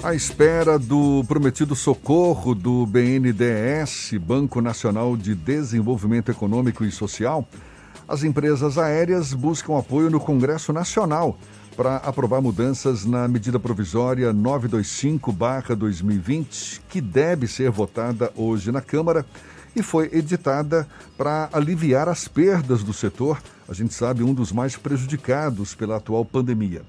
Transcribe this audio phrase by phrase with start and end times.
[0.00, 7.44] À espera do prometido socorro do BNDES, Banco Nacional de Desenvolvimento Econômico e Social,
[8.06, 11.36] as empresas aéreas buscam apoio no Congresso Nacional
[11.76, 19.26] para aprovar mudanças na medida provisória 925-2020, que deve ser votada hoje na Câmara
[19.74, 20.86] e foi editada
[21.16, 26.24] para aliviar as perdas do setor, a gente sabe, um dos mais prejudicados pela atual
[26.24, 26.82] pandemia.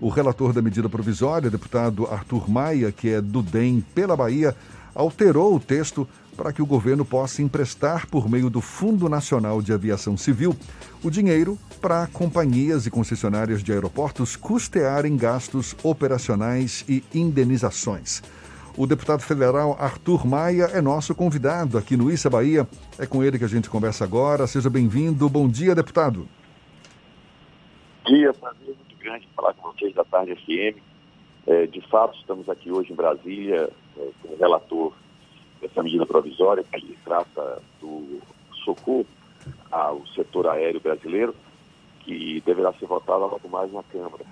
[0.00, 4.54] O relator da medida provisória, deputado Arthur Maia, que é do DEM pela Bahia,
[4.94, 9.72] alterou o texto para que o governo possa emprestar, por meio do Fundo Nacional de
[9.72, 10.54] Aviação Civil,
[11.02, 18.22] o dinheiro para companhias e concessionárias de aeroportos custearem gastos operacionais e indenizações.
[18.76, 22.68] O deputado federal Arthur Maia é nosso convidado aqui no Issa Bahia.
[22.98, 24.46] É com ele que a gente conversa agora.
[24.46, 25.26] Seja bem-vindo.
[25.30, 26.28] Bom dia, deputado.
[28.04, 28.65] Bom dia, prazer
[29.06, 30.82] grande falar com vocês da Tarde FM.
[31.46, 34.92] É, de fato, estamos aqui hoje em Brasília é, como relator
[35.60, 38.20] dessa medida provisória que trata do
[38.64, 39.06] socorro
[39.70, 41.36] ao setor aéreo brasileiro,
[42.00, 44.24] que deverá ser votada logo mais na Câmara.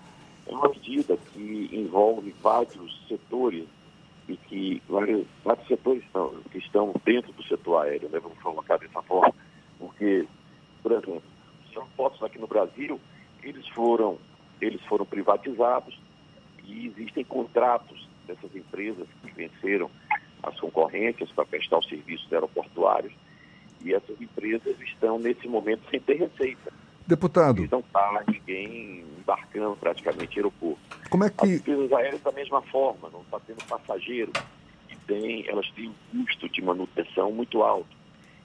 [0.49, 3.65] É uma medida que envolve vários setores
[4.29, 8.19] e que vários, vários setores estão, que estão dentro do setor aéreo, né?
[8.19, 9.33] vamos colocar dessa forma,
[9.79, 10.27] porque,
[10.83, 11.23] por exemplo,
[11.73, 13.01] são postos aqui no Brasil,
[13.41, 14.19] eles foram
[14.65, 15.99] eles foram privatizados
[16.65, 19.91] e existem contratos dessas empresas que venceram
[20.43, 23.13] as concorrências para prestar os serviços aeroportuários
[23.83, 26.73] e essas empresas estão nesse momento sem ter receita.
[27.07, 27.63] Deputado.
[27.63, 30.81] E não está ninguém embarcando praticamente aeroporto.
[31.11, 31.45] Como é que.
[31.45, 34.33] As empresas aéreas da mesma forma, não está tendo passageiro.
[34.91, 37.95] E tem, elas têm um custo de manutenção muito alto.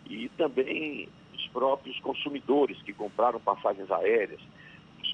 [0.06, 4.42] E também os próprios consumidores que compraram passagens aéreas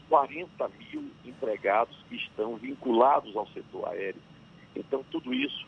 [0.10, 4.22] 40 mil empregados que estão vinculados ao setor aéreo.
[4.76, 5.66] Então, tudo isso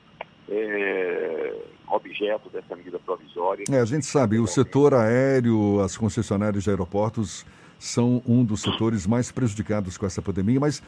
[0.49, 1.55] é
[1.87, 3.65] objeto dessa medida provisória.
[3.69, 7.45] É, a gente sabe, o setor aéreo, as concessionárias de aeroportos
[7.79, 10.81] são um dos setores mais prejudicados com essa pandemia, mas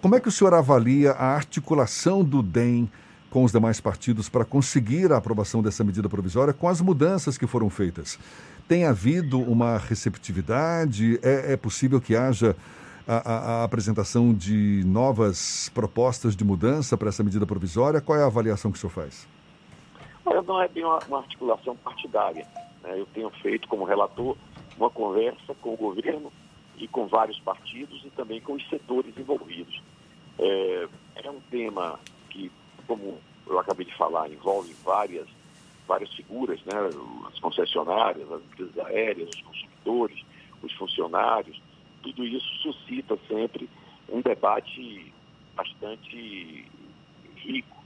[0.00, 2.88] como é que o senhor avalia a articulação do DEM
[3.30, 7.46] com os demais partidos para conseguir a aprovação dessa medida provisória com as mudanças que
[7.46, 8.18] foram feitas?
[8.68, 11.18] Tem havido uma receptividade?
[11.22, 12.56] É, é possível que haja
[13.06, 18.00] a, a, apresentação de novas propostas de mudança para essa medida provisória?
[18.00, 19.28] Qual é a avaliação que o senhor faz?
[20.24, 22.46] Olha, não é bem uma, uma articulação partidária.
[22.82, 22.98] Né?
[22.98, 24.36] Eu tenho feito, como relator,
[24.76, 26.32] uma conversa com o governo
[26.76, 29.80] e com vários partidos e também com os setores envolvidos.
[30.38, 30.88] É,
[31.24, 32.50] é um tema que,
[32.86, 35.28] como eu acabei de falar, envolve várias,
[35.86, 36.74] várias figuras, né?
[37.32, 40.24] as concessionárias, as empresas aéreas, os consumidores,
[40.60, 41.62] os funcionários,
[42.06, 43.68] tudo isso suscita sempre
[44.08, 45.12] um debate
[45.56, 46.64] bastante
[47.36, 47.76] rico.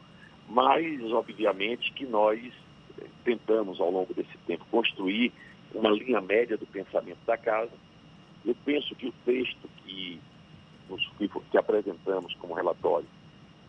[0.49, 2.39] Mas, obviamente, que nós
[3.25, 5.33] tentamos, ao longo desse tempo, construir
[5.75, 7.73] uma linha média do pensamento da casa.
[8.45, 10.21] Eu penso que o texto que,
[11.51, 13.07] que apresentamos como relatório,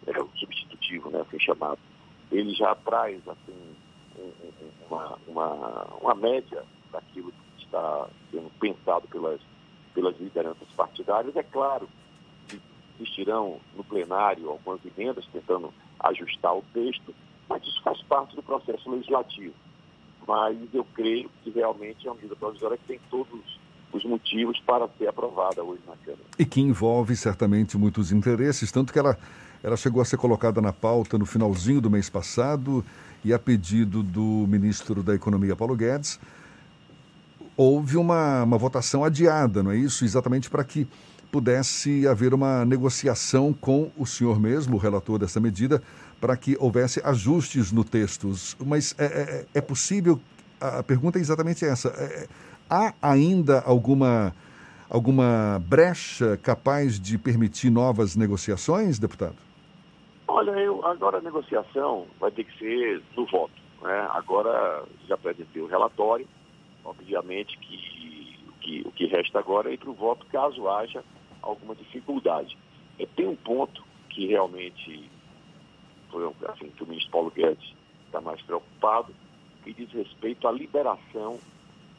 [0.08, 1.80] é, o substitutivo, né, assim chamado,
[2.32, 3.76] ele já traz assim,
[4.90, 9.40] uma, uma, uma média daquilo que está sendo pensado pelas
[9.94, 11.36] pelas lideranças partidárias.
[11.36, 11.88] É claro
[12.48, 12.60] que
[13.00, 17.14] existirão no plenário algumas emendas tentando ajustar o texto,
[17.48, 19.54] mas isso faz parte do processo legislativo.
[20.28, 23.60] Mas eu creio que realmente é uma medida provisória que tem todos
[23.92, 26.24] os motivos para ser aprovada hoje na Câmara.
[26.38, 29.18] E que envolve certamente muitos interesses, tanto que ela,
[29.62, 32.86] ela chegou a ser colocada na pauta no finalzinho do mês passado
[33.24, 36.20] e a pedido do ministro da Economia, Paulo Guedes,
[37.56, 40.04] houve uma, uma votação adiada, não é isso?
[40.04, 40.88] Exatamente para que
[41.32, 45.82] pudesse haver uma negociação com o senhor mesmo, o relator dessa medida,
[46.20, 48.34] para que houvesse ajustes no texto.
[48.66, 50.20] Mas é, é, é possível,
[50.60, 52.28] a pergunta é exatamente essa, é,
[52.70, 54.34] há ainda alguma,
[54.90, 59.36] alguma brecha capaz de permitir novas negociações, deputado?
[60.28, 63.54] Olha, eu, agora a negociação vai ter que ser no voto.
[63.82, 64.08] Né?
[64.12, 66.28] Agora já apresentei o relatório,
[66.84, 71.04] Obviamente que, que o que resta agora é ir para o voto caso haja
[71.42, 72.58] alguma dificuldade.
[73.00, 75.10] E tem um ponto que realmente
[76.10, 77.74] foi assim, que o ministro Paulo Guedes
[78.06, 79.14] está mais preocupado,
[79.64, 81.40] que diz respeito à liberação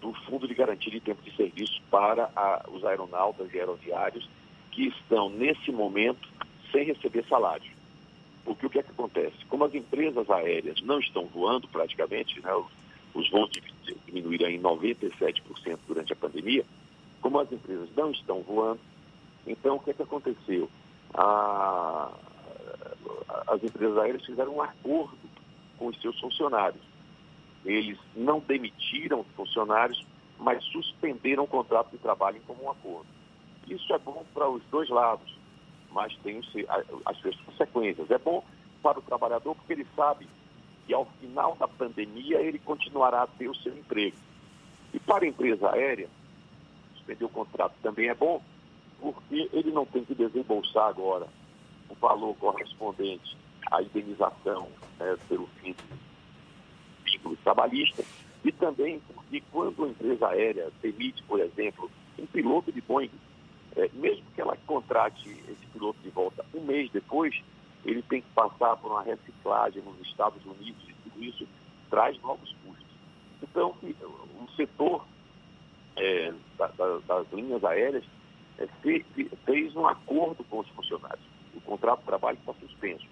[0.01, 4.29] do Fundo de Garantia de Tempo de Serviço para a, os aeronautas e aeroviários
[4.71, 6.29] que estão, nesse momento,
[6.71, 7.71] sem receber salário.
[8.45, 9.45] Porque o que é que acontece?
[9.49, 12.67] Como as empresas aéreas não estão voando praticamente, né, os,
[13.15, 13.51] os voos
[14.07, 16.65] diminuíram em 97% durante a pandemia,
[17.21, 18.81] como as empresas não estão voando,
[19.47, 20.69] então o que, é que aconteceu?
[21.15, 22.11] A,
[23.49, 25.19] as empresas aéreas fizeram um acordo
[25.79, 26.83] com os seus funcionários.
[27.65, 30.05] Eles não demitiram os funcionários,
[30.39, 33.07] mas suspenderam o contrato de trabalho em comum acordo.
[33.69, 35.33] Isso é bom para os dois lados,
[35.93, 36.41] mas tem
[37.05, 38.11] as suas consequências.
[38.11, 38.45] É bom
[38.83, 40.27] para o trabalhador porque ele sabe
[40.93, 44.17] ao final da pandemia ele continuará a ter o seu emprego.
[44.93, 46.09] E para a empresa aérea,
[46.95, 48.43] suspender o contrato também é bom,
[49.01, 51.27] porque ele não tem que desembolsar agora
[51.89, 53.37] o valor correspondente
[53.71, 54.69] à indenização
[54.99, 58.05] né, pelo fim do vínculo trabalhista
[58.45, 63.11] e também porque quando a empresa aérea demite, por exemplo, um piloto de Boeing,
[63.77, 67.35] é, mesmo que ela contrate esse piloto de volta um mês depois,
[67.85, 71.49] ele tem que passar por uma reciclagem nos Estados Unidos e tudo isso
[71.91, 72.87] traz novos custos.
[73.43, 75.05] Então, o setor
[75.97, 78.05] é, da, da, das linhas aéreas
[78.59, 78.67] é,
[79.45, 81.25] fez, um acordo com os funcionários.
[81.55, 83.07] O contrato de trabalho está suspenso,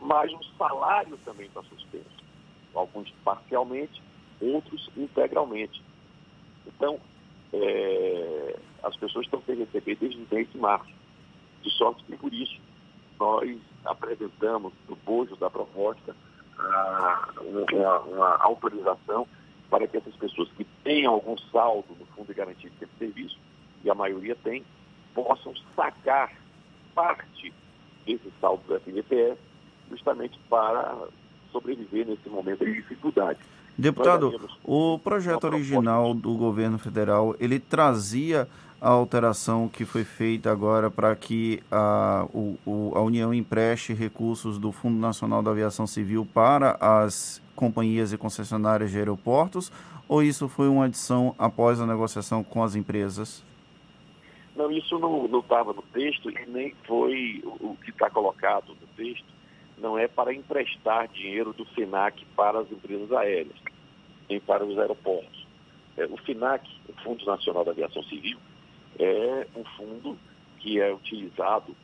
[0.00, 2.24] mas o salário também está suspenso.
[2.74, 4.02] Alguns parcialmente,
[4.40, 5.82] outros integralmente.
[6.66, 6.98] Então,
[7.52, 10.92] é, as pessoas estão sem receber desde o mês de março.
[11.62, 12.60] De sorte que, por isso,
[13.18, 16.14] nós apresentamos no bojo da proposta
[17.40, 19.26] uma, uma, autorização
[19.70, 23.38] para que essas pessoas que tenham algum saldo no Fundo de Garantia de Serviço,
[23.84, 24.64] e a maioria tem,
[25.14, 26.32] possam sacar
[26.94, 27.52] parte
[28.04, 29.38] desse saldo do FGTS
[29.90, 30.96] justamente para
[31.52, 33.38] sobreviver nesse momento de dificuldade.
[33.78, 38.48] Deputado, o projeto original do governo federal, ele trazia
[38.80, 44.72] a alteração que foi feita agora para que a, o, a União empreste recursos do
[44.72, 49.72] Fundo Nacional da Aviação Civil para as companhias e concessionárias de aeroportos,
[50.08, 53.42] ou isso foi uma adição após a negociação com as empresas?
[54.54, 59.26] Não, isso não estava no texto e nem foi o que está colocado no texto,
[59.78, 63.56] não é para emprestar dinheiro do FINAC para as empresas aéreas,
[64.28, 65.46] nem para os aeroportos.
[65.96, 68.38] É, o FINAC, o Fundo Nacional da Aviação Civil,
[68.98, 70.18] é um fundo
[70.58, 71.74] que é utilizado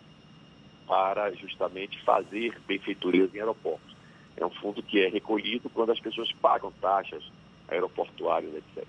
[0.87, 3.97] para justamente fazer benfeitorias em aeroportos.
[4.37, 7.23] É um fundo que é recolhido quando as pessoas pagam taxas
[7.69, 8.87] aeroportuárias, etc.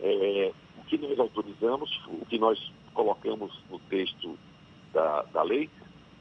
[0.00, 4.38] É, o que nós autorizamos, o que nós colocamos no texto
[4.92, 5.70] da, da lei,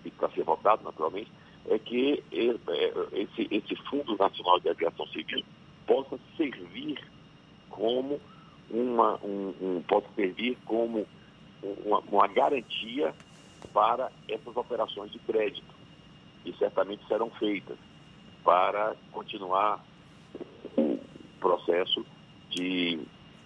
[0.06, 1.32] e para ser votado naturalmente,
[1.68, 5.44] é que é, esse, esse Fundo Nacional de Aviação Civil
[5.90, 7.00] possa servir
[7.72, 8.22] como
[8.70, 11.04] uma, um, um, possa servir como
[11.84, 13.12] uma, uma garantia
[13.74, 15.74] para essas operações de crédito,
[16.44, 17.76] que certamente serão feitas
[18.44, 19.84] para continuar
[20.78, 21.00] o
[21.40, 22.06] processo
[22.52, 23.00] de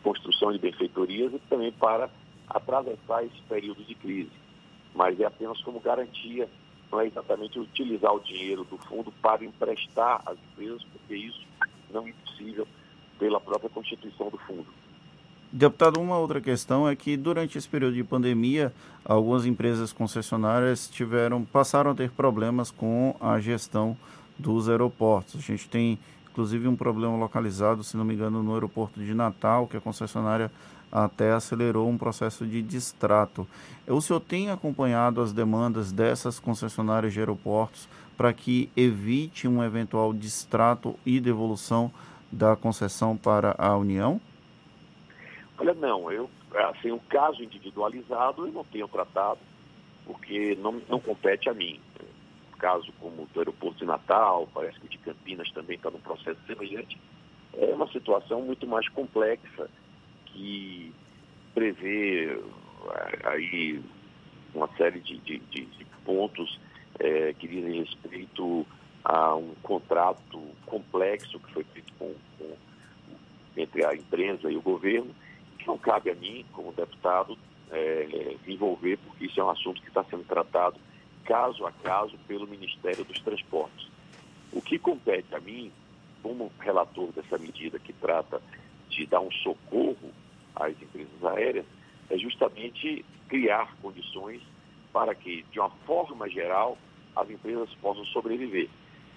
[0.03, 2.09] construção de benfeitorias e também para
[2.49, 4.31] atravessar esse período de crise.
[4.93, 6.49] Mas é apenas como garantia,
[6.99, 11.41] é exatamente utilizar o dinheiro do fundo para emprestar às empresas, porque isso
[11.91, 12.67] não é possível
[13.19, 14.65] pela própria constituição do fundo.
[15.51, 18.73] Deputado, uma outra questão é que durante esse período de pandemia,
[19.05, 23.95] algumas empresas concessionárias tiveram, passaram a ter problemas com a gestão
[24.37, 25.35] dos aeroportos.
[25.35, 25.99] A gente tem,
[26.31, 30.51] inclusive, um problema localizado, se não me engano, no aeroporto de Natal, que a concessionária
[30.93, 33.47] até acelerou um processo de distrato.
[33.87, 40.13] O senhor tem acompanhado as demandas dessas concessionárias de aeroportos para que evite um eventual
[40.13, 41.91] distrato e devolução
[42.31, 44.21] da concessão para a União?
[45.57, 46.29] Olha, não, eu,
[46.69, 49.39] assim, um caso individualizado eu não tenho tratado,
[50.05, 51.81] porque não, não compete a mim.
[52.59, 55.99] Caso como o do aeroporto de Natal, parece que o de Campinas também está num
[55.99, 56.99] processo semelhante,
[57.53, 59.69] é uma situação muito mais complexa
[60.33, 60.93] que
[61.53, 63.81] prevê é, aí
[64.53, 66.59] uma série de, de, de, de pontos
[66.99, 68.65] é, que dizem respeito
[69.03, 72.55] a um contrato complexo que foi feito com, com,
[73.57, 75.13] entre a empresa e o governo
[75.65, 77.37] não cabe a mim, como deputado,
[77.71, 80.79] é, envolver, porque isso é um assunto que está sendo tratado
[81.25, 83.87] caso a caso pelo Ministério dos Transportes.
[84.51, 85.71] O que compete a mim,
[86.21, 88.41] como relator dessa medida que trata
[88.89, 90.11] de dar um socorro
[90.55, 91.65] às empresas aéreas,
[92.09, 94.41] é justamente criar condições
[94.91, 96.77] para que, de uma forma geral,
[97.15, 98.69] as empresas possam sobreviver.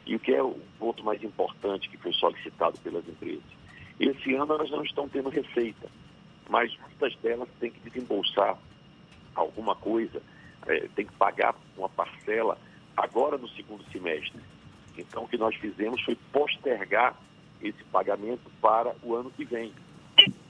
[0.07, 3.45] E o que é o ponto mais importante que foi solicitado pelas empresas?
[3.99, 5.89] Esse ano elas não estão tendo receita
[6.49, 8.57] mas muitas delas têm que desembolsar
[9.35, 10.23] alguma coisa,
[10.67, 12.59] é, tem que pagar uma parcela
[12.97, 14.41] agora no segundo semestre.
[14.97, 17.15] Então, o que nós fizemos foi postergar
[17.61, 19.73] esse pagamento para o ano que vem.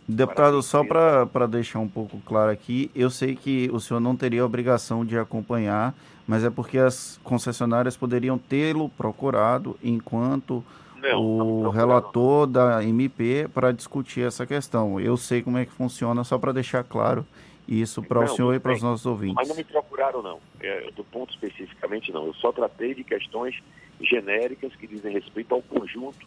[0.08, 4.46] Deputado, só para deixar um pouco claro aqui, eu sei que o senhor não teria
[4.46, 5.94] obrigação de acompanhar,
[6.26, 10.64] mas é porque as concessionárias poderiam tê-lo procurado enquanto
[10.96, 15.00] não, o não relator da MP para discutir essa questão.
[15.00, 17.26] Eu sei como é que funciona, só para deixar claro
[17.66, 19.34] isso para o senhor e para os nossos ouvintes.
[19.34, 20.38] Mas não me procuraram, não.
[20.60, 22.26] É, do ponto especificamente, não.
[22.26, 23.60] Eu só tratei de questões
[24.00, 26.24] genéricas que dizem respeito ao conjunto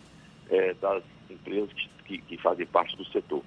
[0.50, 1.70] é, das empresas
[2.04, 3.42] que, que fazem parte do setor.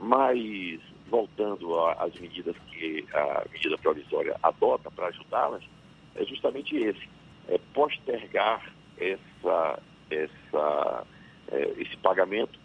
[0.00, 5.62] Mas, voltando às medidas que a medida provisória adota para ajudá-las,
[6.14, 7.08] é justamente esse,
[7.48, 11.06] é postergar essa, essa,
[11.50, 12.58] é, esse pagamento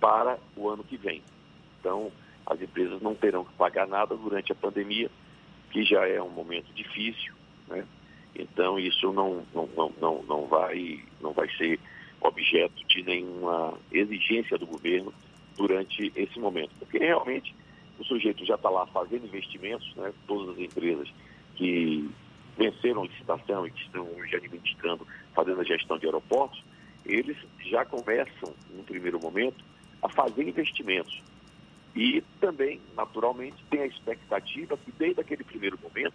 [0.00, 1.22] para o ano que vem.
[1.80, 2.12] Então,
[2.46, 5.10] as empresas não terão que pagar nada durante a pandemia,
[5.70, 7.34] que já é um momento difícil,
[7.66, 7.84] né?
[8.34, 11.80] Então, isso não, não, não, não, não, vai, não vai ser
[12.20, 15.12] objeto de nenhuma exigência do governo
[15.58, 16.70] durante esse momento.
[16.78, 17.54] Porque realmente
[17.98, 20.12] o sujeito já está lá fazendo investimentos, né?
[20.26, 21.12] todas as empresas
[21.56, 22.08] que
[22.56, 26.62] venceram a licitação e que estão hoje administrando, fazendo a gestão de aeroportos,
[27.04, 27.36] eles
[27.66, 29.64] já começam, no primeiro momento,
[30.00, 31.20] a fazer investimentos.
[31.94, 36.14] E também, naturalmente, tem a expectativa que desde aquele primeiro momento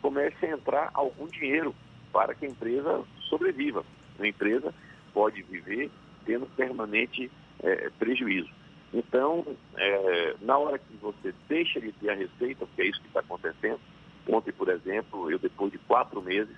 [0.00, 1.74] comece a entrar algum dinheiro
[2.12, 3.84] para que a empresa sobreviva.
[4.18, 4.74] A empresa
[5.14, 5.90] pode viver
[6.24, 7.30] tendo permanente
[7.62, 8.50] é, prejuízo.
[8.92, 9.44] Então,
[9.76, 13.20] é, na hora que você deixa de ter a receita, porque é isso que está
[13.20, 13.80] acontecendo,
[14.28, 16.54] ontem, por exemplo, eu depois de quatro meses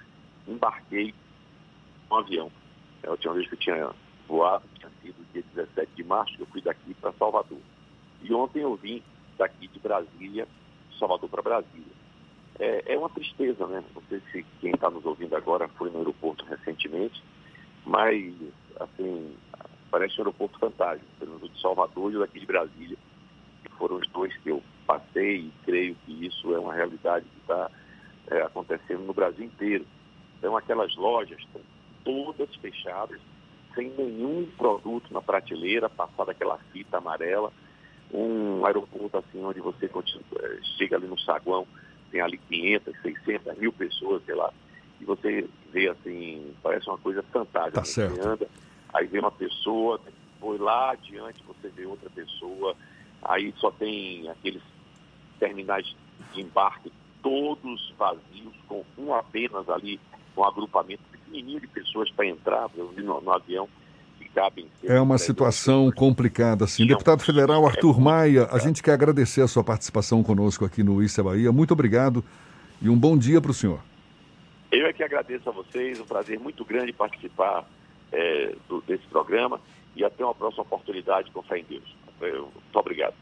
[0.46, 1.14] embarquei
[2.10, 2.50] um avião.
[3.02, 3.90] É a última vez que eu tinha
[4.26, 7.58] voado, tinha sido dia 17 de março, que eu fui daqui para Salvador.
[8.22, 9.02] E ontem eu vim
[9.38, 10.48] daqui de Brasília,
[10.98, 11.94] Salvador para Brasília.
[12.58, 13.82] É, é, uma tristeza, né?
[13.94, 17.22] Não sei se quem está nos ouvindo agora foi no aeroporto recentemente,
[17.84, 18.32] mas,
[18.80, 19.36] assim,
[19.94, 22.96] parece um aeroporto fantástico, pelo menos de Salvador e o daqui de Brasília,
[23.62, 27.40] que foram os dois que eu passei e creio que isso é uma realidade que
[27.42, 27.70] está
[28.26, 29.86] é, acontecendo no Brasil inteiro.
[30.36, 31.60] Então, aquelas lojas estão
[32.02, 33.20] todas fechadas,
[33.72, 37.52] sem nenhum produto na prateleira, passada aquela fita amarela,
[38.12, 41.68] um aeroporto assim onde você é, chega ali no saguão,
[42.10, 44.52] tem ali 500, 600, mil pessoas, sei lá,
[45.00, 47.80] e você vê assim, parece uma coisa fantástica.
[47.80, 48.16] Tá certo.
[48.16, 48.48] Você anda,
[48.94, 50.00] aí vê uma pessoa,
[50.40, 52.76] foi lá adiante, você vê outra pessoa,
[53.22, 54.62] aí só tem aqueles
[55.38, 55.94] terminais
[56.32, 59.98] de embarque todos vazios, com um apenas ali,
[60.36, 63.68] um agrupamento pequenininho de pessoas para entrar no, no avião.
[64.34, 66.84] Cabem, é uma situação complicada, sim.
[66.88, 71.00] Deputado Federal Arthur é Maia, a gente quer agradecer a sua participação conosco aqui no
[71.00, 71.52] Issa Bahia.
[71.52, 72.24] Muito obrigado
[72.82, 73.78] e um bom dia para o senhor.
[74.72, 77.64] Eu é que agradeço a vocês, um prazer muito grande participar
[78.14, 79.60] é, do, desse programa
[79.96, 81.96] e até uma próxima oportunidade com fé em Deus.
[82.20, 83.14] Muito obrigado.